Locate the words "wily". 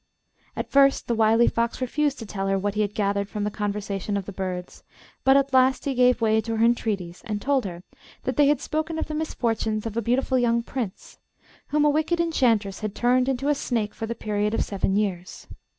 1.13-1.47